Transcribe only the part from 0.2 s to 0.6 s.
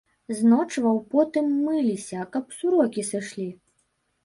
З